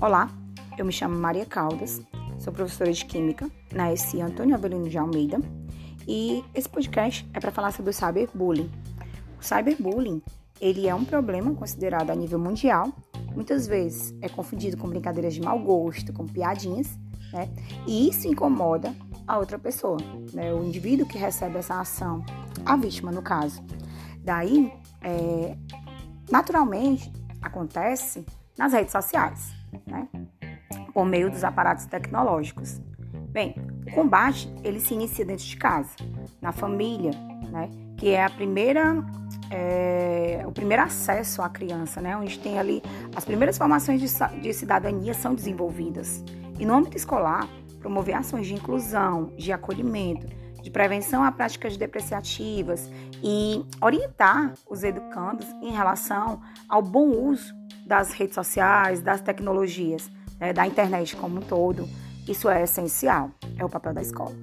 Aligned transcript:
Olá, 0.00 0.28
eu 0.76 0.84
me 0.84 0.92
chamo 0.92 1.16
Maria 1.16 1.46
Caldas, 1.46 2.02
sou 2.38 2.52
professora 2.52 2.92
de 2.92 3.04
Química 3.04 3.48
na 3.72 3.92
ESI 3.92 4.20
Antônio 4.20 4.54
Avelino 4.54 4.88
de 4.88 4.98
Almeida 4.98 5.40
e 6.06 6.44
esse 6.52 6.68
podcast 6.68 7.26
é 7.32 7.38
para 7.38 7.52
falar 7.52 7.70
sobre 7.70 7.90
o 7.90 7.94
cyberbullying. 7.94 8.70
O 9.40 9.42
cyberbullying, 9.42 10.20
ele 10.60 10.88
é 10.88 10.94
um 10.94 11.04
problema 11.04 11.54
considerado 11.54 12.10
a 12.10 12.14
nível 12.14 12.40
mundial, 12.40 12.92
muitas 13.34 13.68
vezes 13.68 14.12
é 14.20 14.28
confundido 14.28 14.76
com 14.76 14.88
brincadeiras 14.88 15.32
de 15.32 15.40
mau 15.40 15.58
gosto, 15.60 16.12
com 16.12 16.26
piadinhas, 16.26 16.98
né? 17.32 17.48
E 17.86 18.08
isso 18.08 18.26
incomoda 18.26 18.92
a 19.26 19.38
outra 19.38 19.58
pessoa, 19.58 19.98
né? 20.32 20.52
O 20.52 20.64
indivíduo 20.64 21.06
que 21.06 21.16
recebe 21.16 21.56
essa 21.58 21.80
ação, 21.80 22.24
a 22.66 22.76
vítima 22.76 23.12
no 23.12 23.22
caso. 23.22 23.62
Daí, 24.18 24.72
é, 25.00 25.56
naturalmente, 26.30 27.12
acontece 27.40 28.26
nas 28.58 28.72
redes 28.72 28.92
sociais, 28.92 29.52
né? 29.86 30.08
por 30.92 31.04
meio 31.04 31.30
dos 31.30 31.44
aparatos 31.44 31.86
tecnológicos. 31.86 32.80
Bem, 33.30 33.54
o 33.86 33.92
combate 33.92 34.52
ele 34.62 34.78
se 34.78 34.94
inicia 34.94 35.24
dentro 35.24 35.44
de 35.44 35.56
casa, 35.56 35.90
na 36.40 36.52
família, 36.52 37.10
né? 37.50 37.68
que 37.96 38.10
é 38.10 38.24
a 38.24 38.30
primeira 38.30 39.04
é, 39.50 40.44
o 40.46 40.52
primeiro 40.52 40.82
acesso 40.82 41.42
à 41.42 41.48
criança, 41.48 42.00
né? 42.00 42.16
onde 42.16 42.38
tem 42.38 42.58
ali 42.58 42.82
as 43.14 43.24
primeiras 43.24 43.58
formações 43.58 44.00
de, 44.00 44.40
de 44.40 44.52
cidadania 44.52 45.14
são 45.14 45.34
desenvolvidas. 45.34 46.24
E 46.58 46.64
no 46.64 46.74
âmbito 46.74 46.96
escolar, 46.96 47.48
promover 47.80 48.14
ações 48.14 48.46
de 48.46 48.54
inclusão, 48.54 49.32
de 49.36 49.52
acolhimento, 49.52 50.26
de 50.62 50.70
prevenção 50.70 51.22
a 51.22 51.30
práticas 51.30 51.76
depreciativas 51.76 52.90
e 53.22 53.62
orientar 53.82 54.54
os 54.70 54.82
educandos 54.82 55.46
em 55.60 55.70
relação 55.70 56.40
ao 56.68 56.80
bom 56.80 57.08
uso 57.10 57.54
das 57.84 58.12
redes 58.12 58.34
sociais, 58.34 59.00
das 59.02 59.20
tecnologias, 59.20 60.10
né, 60.38 60.52
da 60.52 60.66
internet 60.66 61.16
como 61.16 61.38
um 61.38 61.42
todo. 61.42 61.88
Isso 62.26 62.48
é 62.48 62.62
essencial, 62.62 63.30
é 63.58 63.64
o 63.64 63.68
papel 63.68 63.92
da 63.92 64.02
escola. 64.02 64.34